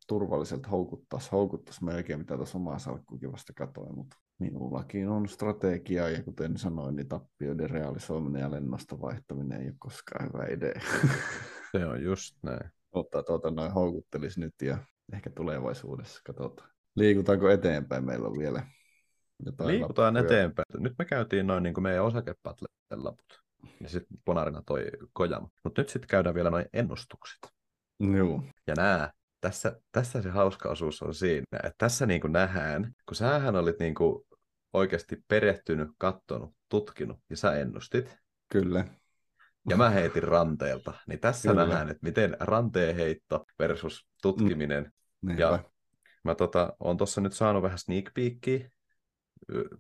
[0.07, 6.23] turvalliselta houkuttaisi, houkuttaisi melkein, mitä tuossa omaa salkkuukin vasta katoin, mutta minullakin on strategia, ja
[6.23, 10.81] kuten sanoin, niin tappioiden realisoiminen ja lennosta vaihtaminen ei ole koskaan hyvä idea.
[11.73, 12.71] Se on just näin.
[12.95, 14.79] mutta tuota, noin houkuttelisi nyt ja
[15.13, 16.71] ehkä tulevaisuudessa, katsotaan.
[16.97, 18.05] Liikutaanko eteenpäin?
[18.05, 18.67] Meillä on vielä
[19.46, 20.38] jotain Liikutaan lappuja.
[20.38, 20.83] eteenpäin.
[20.83, 23.42] Nyt me käytiin noin niin kuin meidän osakepatlen laput.
[23.81, 25.48] Ja sitten Ponarina toi Kojama.
[25.64, 27.38] Mutta nyt sitten käydään vielä noin ennustukset.
[28.16, 28.42] Joo.
[28.66, 33.16] Ja nämä, tässä, tässä se hauska osuus on siinä, että tässä niin kuin nähdään, kun
[33.16, 34.24] sähän olit niin kuin
[34.72, 38.16] oikeasti perehtynyt, kattonut, tutkinut ja sä ennustit.
[38.53, 38.85] Kyllä.
[39.68, 40.92] Ja mä heitin ranteelta.
[41.07, 41.62] Niin tässä Kyllä.
[41.66, 44.92] nähdään, että miten ranteen heitto versus tutkiminen.
[45.20, 45.38] Mm.
[45.38, 45.64] Ja
[46.24, 48.68] mä tota, on tuossa nyt saanut vähän sneak peekia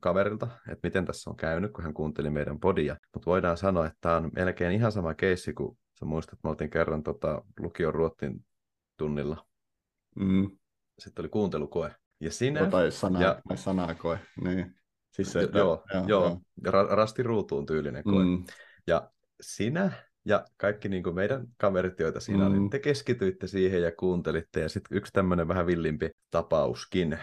[0.00, 2.96] kaverilta, että miten tässä on käynyt, kun hän kuunteli meidän podia.
[3.14, 6.70] Mutta voidaan sanoa, että tämä on melkein ihan sama keissi, kuin sä muistat, me oltiin
[6.70, 8.44] kerran tota, lukion ruottin
[8.96, 9.46] tunnilla.
[10.16, 10.50] Mm.
[10.98, 11.94] Sitten oli kuuntelukoe.
[12.20, 12.66] Ja sinä...
[12.66, 13.40] Tai, sana, ja...
[13.48, 14.74] tai sanakoe, niin.
[15.12, 16.40] Siis se, joo, joo, joo, joo.
[16.72, 18.24] Ra- rasti ruutuun tyylinen koe.
[18.24, 18.44] Mm.
[18.86, 19.92] Ja sinä
[20.24, 22.62] ja kaikki niin kuin meidän kaverit, joita siinä mm.
[22.62, 24.60] oli, te keskityitte siihen ja kuuntelitte.
[24.60, 27.18] Ja sitten yksi tämmöinen vähän villimpi tapauskin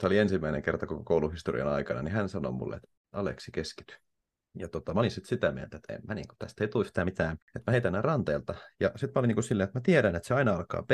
[0.00, 3.94] se oli ensimmäinen kerta koko kouluhistorian aikana, niin hän sanoi mulle, että Aleksi keskity.
[4.58, 6.84] Ja tota, mä olin sitten sitä mieltä, että en mä niin kuin, tästä ei tule
[6.84, 8.54] yhtään mitään, että mä heitän nämä ranteelta.
[8.80, 10.90] Ja sitten mä olin niin kuin silleen, että mä tiedän, että se aina alkaa b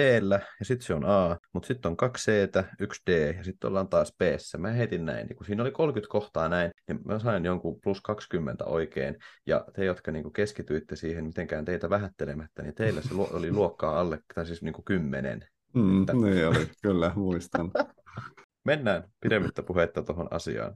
[0.60, 2.50] ja sitten se on A, mutta sitten on kaksi c
[2.80, 4.20] yksi D, ja sitten ollaan taas b
[4.58, 8.00] Mä heitin näin, niin kun siinä oli 30 kohtaa näin, niin mä sain jonkun plus
[8.00, 9.16] 20 oikein.
[9.46, 14.00] Ja te, jotka niin kuin keskityitte siihen mitenkään teitä vähättelemättä, niin teillä se oli luokkaa
[14.00, 15.44] alle, tai siis niin kuin 10.
[15.74, 16.12] Mm, että...
[16.12, 17.70] Niin oli, kyllä, muistan.
[18.70, 20.74] Mennään pidemmittä puhetta tuohon asiaan.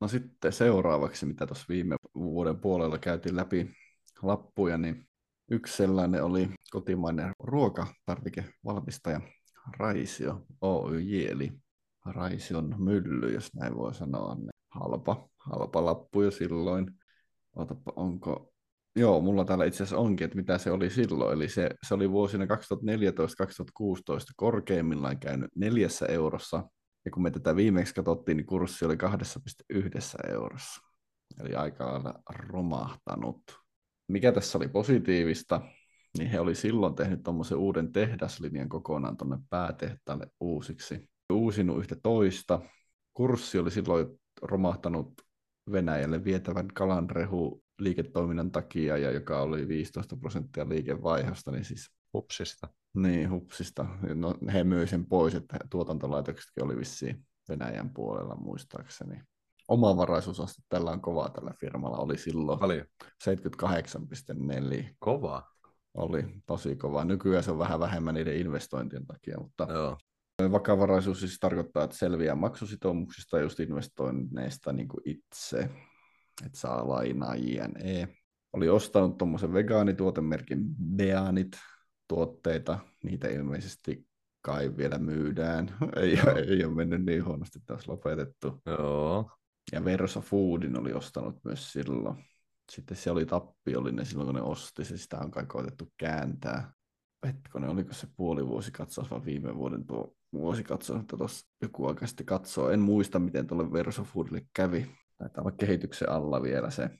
[0.00, 3.70] No sitten seuraavaksi, mitä tuossa viime vuoden puolella käytiin läpi
[4.22, 5.08] lappuja, niin
[5.50, 9.20] yksi sellainen oli kotimainen ruokatarvikevalmistaja
[9.78, 11.52] Raisio Oyj, eli
[12.06, 14.34] Raision mylly, jos näin voi sanoa.
[14.34, 16.90] Niin halpa, halpa lappu jo silloin.
[17.54, 18.52] Otapa, onko
[18.98, 21.34] Joo, mulla täällä itse asiassa onkin, että mitä se oli silloin.
[21.34, 22.48] Eli se, se oli vuosina 2014-2016
[24.36, 26.62] korkeimmillaan käynyt neljässä eurossa.
[27.04, 30.80] Ja kun me tätä viimeksi katsottiin, niin kurssi oli 2,1 eurossa.
[31.40, 33.42] Eli aika lailla romahtanut.
[34.08, 35.60] Mikä tässä oli positiivista,
[36.18, 41.08] niin he oli silloin tehnyt tuommoisen uuden tehdaslinjan kokonaan tuonne päätehtaalle uusiksi.
[41.32, 42.60] Uusinut yhtä toista.
[43.14, 44.06] Kurssi oli silloin
[44.42, 45.12] romahtanut
[45.72, 52.68] Venäjälle vietävän kalanrehu liiketoiminnan takia, ja joka oli 15 prosenttia liikevaihdosta, niin siis Upsista.
[52.94, 53.86] Niin, hupsista.
[54.14, 59.22] No, he möi sen pois, että tuotantolaitoksetkin oli vissiin Venäjän puolella muistaakseni.
[59.68, 62.58] Omavaraisuusaste tällä on kova tällä firmalla oli silloin.
[62.58, 62.86] Paljon.
[63.24, 64.84] 78,4.
[64.98, 65.42] Kova.
[65.94, 67.04] Oli tosi kova.
[67.04, 69.98] Nykyään se on vähän vähemmän niiden investointien takia, mutta Joo.
[70.52, 75.70] vakavaraisuus siis tarkoittaa, että selviää maksusitoumuksista just investoinneista niin kuin itse,
[76.44, 78.08] että saa lainaa JNE.
[78.52, 80.58] Oli ostanut tuommoisen vegaanituotemerkin
[80.96, 81.56] Beanit
[82.08, 84.06] tuotteita, niitä ilmeisesti
[84.42, 85.76] kai vielä myydään.
[86.02, 86.18] Ei,
[86.48, 88.62] ei ole mennyt niin huonosti, että olisi lopetettu.
[88.66, 89.30] Joo.
[89.72, 92.24] Ja Versa Foodin oli ostanut myös silloin.
[92.72, 94.84] Sitten se oli tappiollinen silloin, kun ne osti.
[94.84, 96.72] Se sitä on kai koetettu kääntää.
[97.26, 102.26] Hetkonen, oliko se puoli vuosikatsaus vai viime vuoden tuo vuosikatsaus, että tuossa joku aika sitten
[102.26, 102.70] katsoo.
[102.70, 104.90] En muista, miten tuolle Versa Foodille kävi.
[105.18, 106.90] Taitaa olla kehityksen alla vielä se.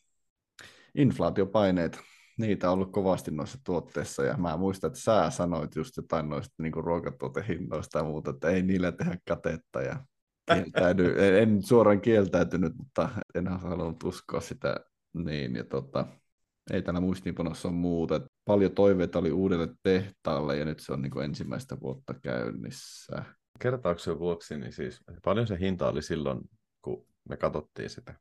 [0.95, 2.01] Inflaatiopaineet,
[2.39, 6.63] niitä on ollut kovasti noissa tuotteissa, ja mä muistan, että sä sanoit just jotain noista
[6.63, 10.05] niin ruokatuotehinnoista ja muuta, että ei niillä tehdä katetta, ja
[10.55, 14.77] kieltäydy, en, en suoraan kieltäytynyt, mutta en halunnut uskoa sitä
[15.15, 16.07] niin, ja tota,
[16.71, 18.21] ei täällä muistiinpanossa ole muuta.
[18.45, 23.25] Paljon toiveita oli uudelle tehtaalle, ja nyt se on niin kuin ensimmäistä vuotta käynnissä.
[23.59, 26.41] Kertauksen vuoksi, niin siis paljon se hinta oli silloin,
[27.29, 28.15] me katsottiin sitä.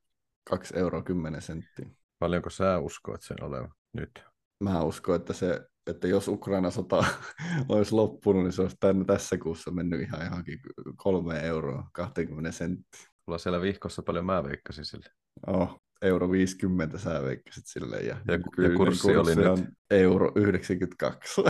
[0.50, 1.86] 2 euroa 10 senttiä.
[2.18, 4.24] Paljonko sä uskoit sen olevan nyt?
[4.60, 7.04] Mä uskon, että, se, että jos Ukraina sota
[7.68, 10.58] olisi loppunut, niin se olisi tänne tässä kuussa mennyt ihan johonkin
[10.96, 13.06] kolme euroa 20 senttiä.
[13.26, 15.06] Mulla siellä vihkossa paljon mä veikkasin sille.
[15.46, 17.96] Oh, euro 50 sä veikkasit sille.
[17.96, 19.46] Ja, Ja ku- ja kurssi oli nyt?
[19.46, 21.40] on euro 92.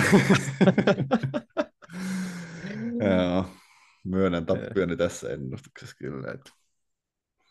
[3.01, 3.47] Joo,
[4.05, 6.33] myönnän tappioni tässä ennustuksessa kyllä.
[6.33, 6.51] Että,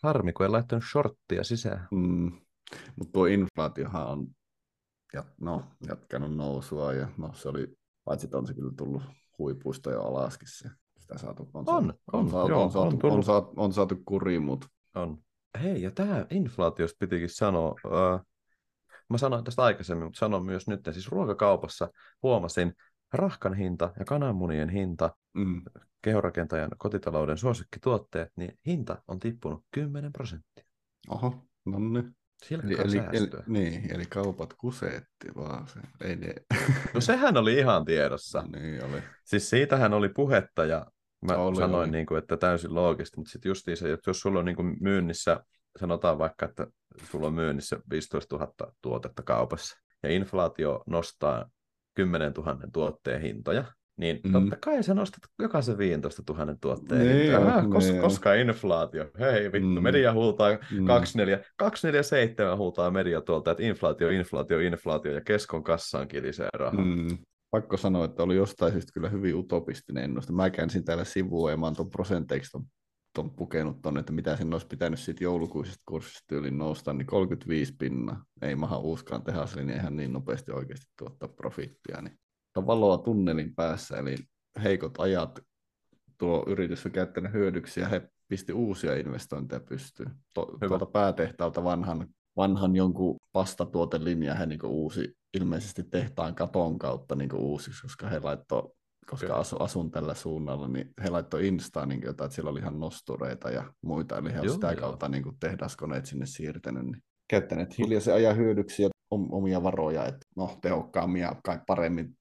[0.02, 1.88] Harmi, kun en laittanut shorttia sisään.
[1.90, 2.32] mm,
[2.96, 4.26] mutta tuo inflaatiohan on
[5.12, 9.02] jat, no, jatkanut nousua ja no, se oli, paitsi on se kyllä tullut
[9.38, 10.68] huipuista jo alaskin se.
[10.98, 13.96] Sitä saatu, on, On, saatu, on, on, saatu, joo, on, saatu, on saatu, on saatu
[14.04, 15.18] kuriin, mutta On.
[15.62, 17.70] Hei, ja tämä inflaatiosta pitikin sanoa.
[17.70, 18.26] Uh,
[19.10, 20.80] mä sanoin tästä aikaisemmin, mutta sanon myös nyt.
[20.92, 21.88] Siis ruokakaupassa
[22.22, 22.72] huomasin
[23.12, 25.62] rahkan hinta ja kananmunien hinta, mm,
[26.06, 30.64] kehorakentajan kotitalouden suosikkituotteet, niin hinta on tippunut 10 prosenttia.
[31.08, 32.16] oho, no niin.
[32.44, 35.80] Silkkaa Eli, eli, eli, niin, eli kaupat kuseetti vaan se.
[36.00, 36.34] Ei ne,
[36.94, 38.42] No sehän oli ihan tiedossa.
[38.52, 39.02] niin oli.
[39.24, 40.86] Siis siitähän oli puhetta ja
[41.26, 41.90] mä Oli, sanoin, oli.
[41.90, 44.76] Niin kuin, että täysin loogista, mutta sitten justiin se, että jos sulla on niin kuin
[44.80, 45.40] myynnissä,
[45.78, 46.66] sanotaan vaikka, että
[47.10, 51.50] sulla on myynnissä 15 000 tuotetta kaupassa ja inflaatio nostaa
[51.94, 53.64] 10 000 tuotteen hintoja,
[53.96, 54.32] niin Mm.
[54.32, 58.00] totta kai sä nostat jokaisen 15 000 tuotteen Niin Ah, kos, niin on.
[58.00, 59.10] koska inflaatio?
[59.20, 59.82] Hei vittu, Mm.
[59.82, 60.84] media huutaa Mm.
[60.86, 66.84] 24, 247 huutaa media tuolta, että inflaatio, inflaatio, inflaatio ja keskon kassaankin lisää rahaa.
[66.84, 67.18] Mm.
[67.50, 70.32] Pakko sanoa, että oli jostain syystä kyllä hyvin utopistinen ennuste.
[70.32, 72.64] Mä käänsin täällä sivua ja mä oon ton prosenteiksi ton,
[73.14, 77.74] ton pukenut tonne, että mitä sen olisi pitänyt siitä joulukuisesta kurssista tyyliin nousta, niin 35
[77.78, 78.24] pinna.
[78.42, 82.00] Ei maha uuskaan tehaslinja ihan niin nopeasti oikeasti tuottaa profiittia.
[82.02, 82.18] Niin.
[82.56, 84.16] Mutta valoa tunnelin päässä, eli
[84.62, 85.40] heikot ajat
[86.18, 90.10] tuo yritys on käyttänyt hyödyksi ja he pisti uusia investointeja pystyyn.
[90.34, 97.34] To, tuolta päätehtaalta vanhan, vanhan jonkun pastatuotelinja he niin uusi ilmeisesti tehtaan katon kautta niin
[97.34, 98.70] uusiksi, koska he laittoi
[99.10, 99.38] koska Kyllä.
[99.38, 103.50] asu, asun tällä suunnalla, niin he laittoi Instaan niin jotain, että siellä oli ihan nostureita
[103.50, 104.80] ja muita, eli he Joo, sitä joo.
[104.80, 106.84] kautta niin tehdaskoneet sinne siirtänyt.
[106.84, 112.16] Niin käyttäneet hiljaisen ajan hyödyksi ja om, omia varoja, että no tehokkaammin ja kai paremmin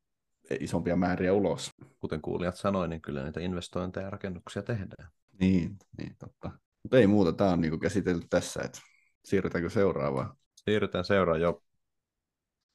[0.60, 1.72] isompia määriä ulos.
[2.00, 5.10] Kuten kuulijat sanoi, niin kyllä niitä investointeja ja rakennuksia tehdään.
[5.40, 6.52] Niin, niin totta.
[6.84, 8.80] Mutta ei muuta, tämä on niinku käsitelty tässä, että
[9.26, 10.38] siirrytäänkö seuraavaan?
[10.56, 11.64] Siirrytään seuraan jo.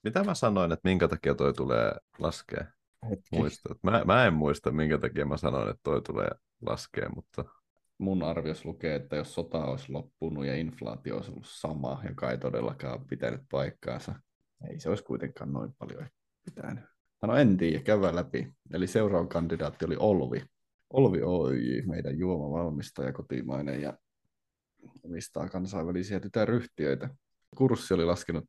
[0.03, 2.65] Mitä mä sanoin, että minkä takia toi tulee laskea?
[3.11, 3.37] Hetki.
[3.37, 3.75] Muista.
[3.83, 6.31] Mä, mä en muista, minkä takia mä sanoin, että toi tulee
[6.61, 7.45] laskea, mutta
[8.01, 12.39] Mun arvios lukee, että jos sota olisi loppunut ja inflaatio olisi ollut sama, joka ei
[12.39, 14.15] todellakaan pitänyt paikkaansa,
[14.71, 16.07] ei se olisi kuitenkaan noin paljon
[16.45, 16.85] pitänyt.
[17.23, 18.53] No en tiedä, käydään läpi.
[18.73, 20.43] Eli seuraava kandidaatti oli Olvi.
[20.91, 23.99] Olvi Oyj, meidän juomavalmistaja kotimainen ja
[25.03, 27.09] omistaa kansainvälisiä tytäryhtiöitä.
[27.57, 28.45] Kurssi oli laskenut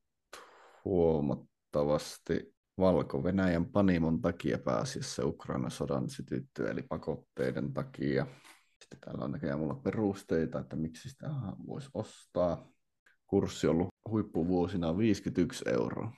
[0.86, 8.28] huomattavasti Valko-Venäjän panimon takia pääasiassa Ukrainan sodan sytyttyä, eli pakotteiden takia.
[8.82, 11.30] Sitten täällä on näköjään mulla perusteita, että miksi sitä
[11.68, 12.68] voisi ostaa.
[13.28, 16.12] Kurssi on ollut huippuvuosina 51 euroa.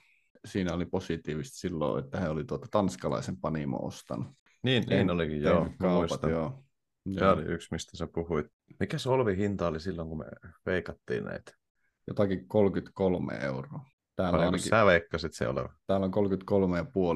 [0.44, 4.26] Siinä oli positiivista silloin, että he oli tuota tanskalaisen panimo ostanut.
[4.62, 6.64] niin, Tehnyt- niin olikin, joo, kaupat, joo.
[7.18, 8.46] Se oli yksi, mistä sä puhuit.
[8.80, 10.24] Mikä se Olvi hinta oli silloin, kun me
[10.66, 11.52] veikattiin näitä?
[12.06, 13.80] Jotakin 33 euroa.
[14.16, 15.72] Täällä on, Paljonko ainakin, sä veikkasit se oleva?
[15.86, 16.12] täällä on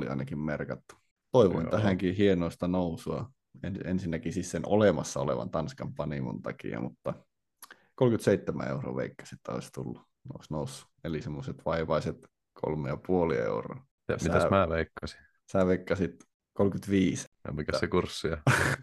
[0.05, 0.95] 33,5 ainakin merkattu.
[1.33, 1.71] toivoin Joo.
[1.71, 3.31] tähänkin hienoista nousua.
[3.63, 7.15] En- Ensinnäkin siis sen olemassa olevan Tanskan panimon takia, mutta
[7.95, 9.99] 37 euroa veikkasin, että olisi tullut,
[10.35, 10.89] olisi noussut.
[11.05, 12.27] Eli semmoiset vaivaiset
[12.63, 13.87] kolme ja puoli euroa.
[14.09, 15.21] Ja Sä- mitäs mä veikkasin?
[15.53, 17.27] Sä veikkasit 35.
[17.47, 18.39] Ja mikä se kurssi on?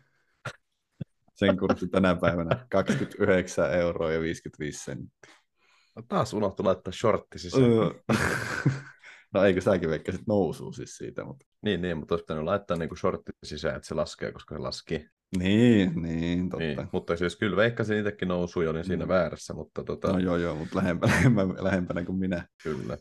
[1.35, 5.35] Sen kurssi tänä päivänä 29 euroa ja 55 senttiä.
[5.95, 7.63] No taas unohtu laittaa shortti sisään.
[9.33, 11.45] no eikö säkin veikkasit nousuu siis siitä, mutta...
[11.61, 15.07] Niin, niin, mutta olisi pitänyt laittaa niinku shortti sisään, että se laskee, koska se laski.
[15.37, 16.63] Niin, niin, totta.
[16.65, 19.09] Niin, mutta siis kyllä veikkasin itsekin nousu ja olin siinä Mm.
[19.09, 21.13] väärässä, mutta tota, No joo, joo, mutta lähempänä,
[21.69, 22.47] lähempänä kuin minä.
[22.63, 22.97] kyllä.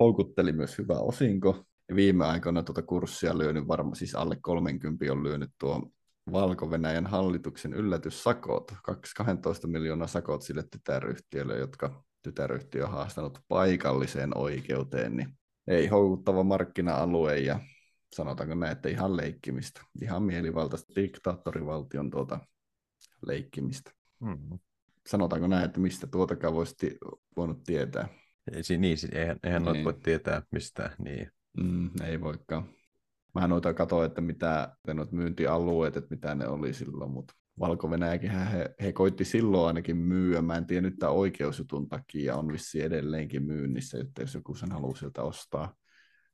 [0.00, 1.64] Houkutteli myös hyvä osinko.
[1.94, 5.90] Viime aikoina tuota kurssia lyönyt varmaan, siis alle 30 on lyönyt tuo
[6.32, 15.16] Valko-Venäjän hallituksen yllätyssakot, 2 12 miljoonaa sakot sille tytäryhtiölle, jotka tytäryhtiö on haastanut paikalliseen oikeuteen,
[15.16, 15.28] niin
[15.66, 17.60] ei houkuttava markkina-alue ja
[18.14, 22.40] sanotaanko näin, että ihan leikkimistä, ihan mielivaltaista diktaattorivaltion tuota
[23.26, 23.90] leikkimistä.
[24.20, 24.58] Mm.
[25.06, 26.98] Sanotaanko näin, että mistä tuotakaan voisi
[27.36, 28.08] voinut tietää.
[28.52, 29.66] Ei, niin, siis eihän, eihän niin.
[29.66, 30.90] noita voi tietää mistään.
[30.98, 31.30] Niin.
[31.60, 32.68] Mm, ei voikaan.
[33.34, 38.30] Mä noita katsoin, että mitä että noit myyntialueet, että mitä ne oli silloin, mutta Valko-Venäjäkin
[38.30, 40.42] he, he koitti silloin ainakin myyä.
[40.42, 44.72] Mä en tiedä nyt tämän oikeusjutun takia on vissi edelleenkin myynnissä, että jos joku sen
[44.72, 45.74] haluaa sieltä ostaa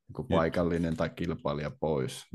[0.09, 2.25] joku paikallinen tai kilpailija pois.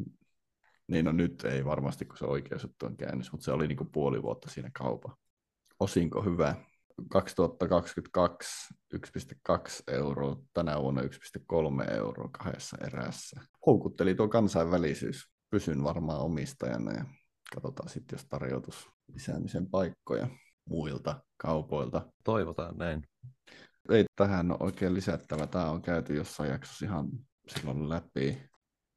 [0.89, 3.91] Niin no nyt ei varmasti, kun se oikeusjuttu on käynnissä, mutta se oli niin kuin
[3.93, 5.17] puoli vuotta siinä kaupan.
[5.81, 6.55] Osinko hyvä.
[7.11, 13.41] 2022 1,2 euroa, tänä vuonna 1,3 euroa kahdessa erässä.
[13.67, 15.29] Houkutteli tuo kansainvälisyys.
[15.51, 17.05] Pysyn varmaan omistajana ja
[17.55, 20.29] katsotaan sitten, jos tarjoutus lisäämisen paikkoja
[20.65, 22.13] muilta kaupoilta.
[22.25, 23.09] Toivotaan näin.
[23.91, 25.47] Ei tähän ole oikein lisättävä.
[25.47, 27.09] Tämä on käyty jossain jaksossa ihan
[27.49, 28.39] silloin läpi.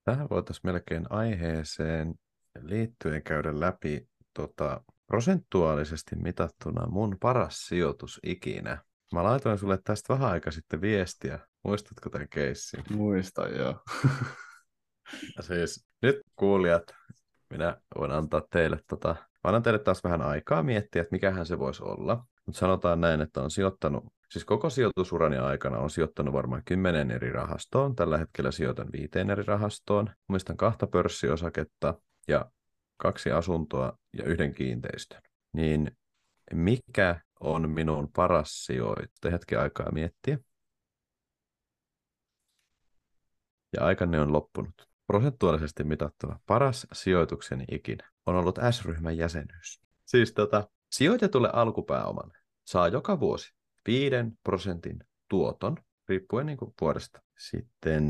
[0.03, 2.15] Tähän voitaisiin melkein aiheeseen
[2.61, 8.83] liittyen käydä läpi tota, prosentuaalisesti mitattuna mun paras sijoitus ikinä.
[9.13, 11.39] Mä laitoin sulle tästä vähän aika sitten viestiä.
[11.63, 12.83] Muistatko tämän keissin?
[12.89, 13.75] Muista joo.
[15.37, 16.83] Ja siis nyt kuulijat,
[17.49, 21.59] minä voin antaa teille, tota, mä annan teille taas vähän aikaa miettiä, että mikähän se
[21.59, 22.25] voisi olla.
[22.45, 27.31] Mutta sanotaan näin, että on sijoittanut, siis koko sijoitusurani aikana on sijoittanut varmaan kymmenen eri
[27.31, 27.95] rahastoon.
[27.95, 30.09] Tällä hetkellä sijoitan viiteen eri rahastoon.
[30.27, 31.93] Muistan kahta pörssiosaketta
[32.27, 32.51] ja
[32.99, 35.21] kaksi asuntoa ja yhden kiinteistön.
[35.53, 35.91] Niin
[36.53, 39.19] mikä on minun paras sijoitus?
[39.21, 40.39] Te hetki aikaa miettiä.
[43.73, 44.89] Ja aikanne on loppunut.
[45.07, 49.81] Prosentuaalisesti mitattuna paras sijoitukseni ikinä on ollut S-ryhmän jäsenyys.
[50.05, 53.53] Siis tota, sijoitetulle alkupääomalle saa joka vuosi
[53.87, 55.77] 5 prosentin tuoton,
[56.09, 57.21] riippuen niin kuin vuodesta.
[57.37, 58.09] Sitten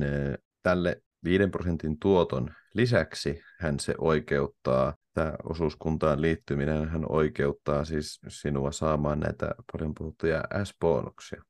[0.64, 8.72] tälle 5 prosentin tuoton lisäksi hän se oikeuttaa, tämä osuuskuntaan liittyminen, hän oikeuttaa siis sinua
[8.72, 11.44] saamaan näitä paljon puhuttuja S-bonuksia.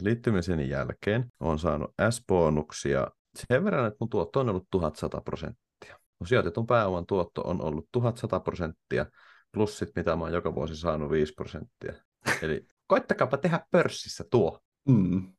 [0.00, 3.06] Liittymisen jälkeen on saanut S-bonuksia
[3.48, 5.98] sen verran, että mun tuotto on ollut 1100 prosenttia.
[6.20, 9.06] No, sijoitetun pääoman tuotto on ollut 1100 prosenttia,
[9.52, 11.92] plus sit mitä mä oon joka vuosi saanut 5 prosenttia.
[12.42, 14.60] Eli koittakaapa tehdä pörssissä tuo.
[14.88, 15.32] Mm.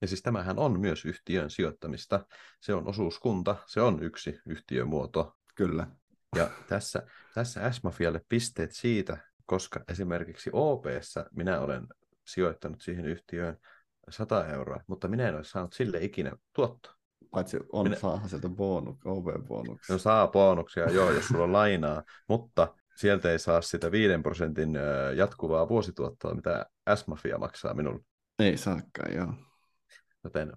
[0.00, 2.26] Ja siis tämähän on myös yhtiön sijoittamista.
[2.60, 5.36] Se on osuuskunta, se on yksi yhtiömuoto.
[5.54, 5.86] Kyllä.
[6.36, 7.02] Ja tässä,
[7.34, 11.86] tässä S-Mafialle pisteet siitä, koska esimerkiksi OPssä minä olen
[12.26, 13.56] sijoittanut siihen yhtiöön
[14.10, 16.94] 100 euroa, mutta minä en ole saanut sille ikinä tuottoa.
[17.30, 19.94] Paitsi on Minä- saahan sieltä bonus, OV-bonuksia.
[19.94, 24.78] No saa bonuksia, joo, jos sulla on lainaa, mutta sieltä ei saa sitä 5 prosentin
[25.16, 28.00] jatkuvaa vuosituottoa, mitä S-Mafia maksaa minulle.
[28.38, 29.49] Ei saakaan, joo.
[30.24, 30.52] Joten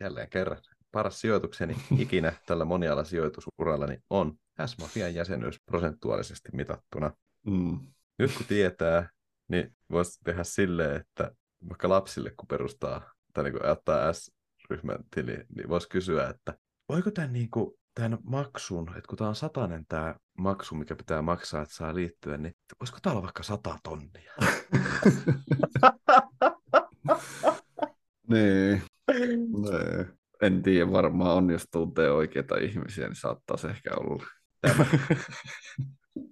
[0.00, 0.58] jälleen kerran,
[0.92, 7.12] paras sijoitukseni ikinä tällä monialasijoitusurallani on S-Mafian jäsenyys prosentuaalisesti mitattuna.
[7.46, 7.80] Mm.
[8.18, 9.08] Nyt kun tietää,
[9.48, 11.30] niin voisi tehdä silleen, että
[11.68, 17.10] vaikka lapsille kun perustaa tai niin kuin ottaa S-ryhmän tili, niin voisi kysyä, että voiko
[17.10, 21.62] tämän, niin kuin, tämän maksun, että kun tämä on satanen tämä maksu, mikä pitää maksaa,
[21.62, 24.32] että saa liittyä, niin voisiko tämä olla vaikka sata tonnia?
[28.32, 28.82] niin.
[29.70, 30.06] Nee.
[30.42, 34.24] En tiedä, varmaan on, jos tuntee oikeita ihmisiä, niin saattaa se ehkä olla.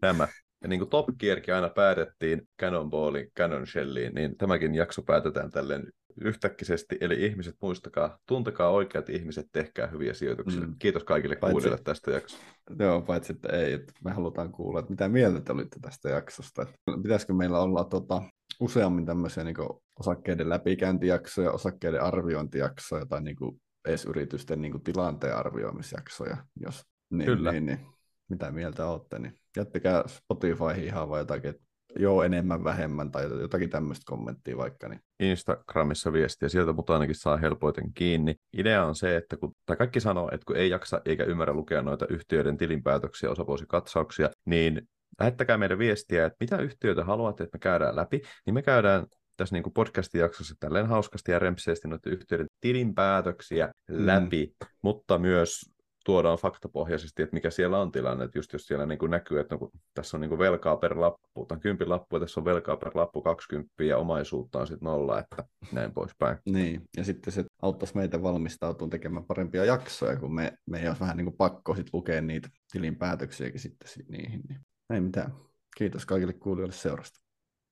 [0.01, 0.29] Tämä.
[0.62, 5.92] Ja niin kuin Top Gearkin aina päätettiin Cannonballin, Cannon Shelliin, niin tämäkin jakso päätetään tälleen
[6.20, 6.99] yhtäkkisesti.
[7.01, 10.61] Eli ihmiset, muistakaa, tuntekaa oikeat ihmiset, tehkää hyviä sijoituksia.
[10.61, 10.66] Mm.
[10.66, 10.75] Mm.
[10.79, 12.44] Kiitos kaikille Paitsi- kuulijoille tästä jaksosta.
[12.79, 16.62] Joo, paitsi että ei, että me halutaan kuulla, että mitä mieltä te olitte tästä jaksosta.
[16.62, 18.23] Että pitäisikö meillä olla tota,
[18.61, 19.57] useammin tämmöisiä niin
[20.01, 27.27] osakkeiden läpikäyntijaksoja, osakkeiden arviointijaksoja tai niin kuin edes yritysten niin kuin tilanteen arvioimisjaksoja, jos niin,
[27.27, 27.53] Kyllä.
[27.53, 27.87] Niin, niin,
[28.29, 31.62] mitä mieltä olette, niin jättäkää Spotifyhin ihan vai jotakin, että
[31.99, 34.88] joo enemmän, vähemmän tai jotakin tämmöistä kommenttia vaikka.
[34.88, 35.01] Niin.
[35.21, 38.35] Instagramissa viestiä, sieltä mut ainakin saa helpoiten kiinni.
[38.57, 41.83] Idea on se, että kun, tai kaikki sanoo, että kun ei jaksa eikä ymmärrä lukea
[41.83, 44.88] noita yhtiöiden tilinpäätöksiä, osavuosikatsauksia, niin
[45.20, 49.55] lähettäkää meidän viestiä, että mitä yhtiöitä haluatte, että me käydään läpi, niin me käydään tässä
[49.57, 54.07] niin podcastin jaksossa tälleen hauskasti ja rempseesti noiden yhtiöiden tilinpäätöksiä mm.
[54.07, 55.74] läpi, mutta myös
[56.05, 59.55] tuodaan faktapohjaisesti, että mikä siellä on tilanne, että just jos siellä niin kuin näkyy, että
[59.61, 62.77] no, tässä on niin kuin velkaa per lappu, tai kympin lappu, ja tässä on velkaa
[62.77, 66.38] per lappu 20 ja omaisuutta on sitten nolla, että näin poispäin.
[66.46, 71.00] Niin, ja sitten se auttaisi meitä valmistautumaan tekemään parempia jaksoja, kun me, me ei olisi
[71.00, 74.42] vähän niin kuin pakko sit lukea niitä tilinpäätöksiäkin sitten niihin.
[74.48, 74.61] Niin.
[74.90, 75.35] Ei mitään.
[75.77, 77.20] Kiitos kaikille kuulijoille seurasta.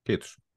[0.05, 0.52] Kiitos.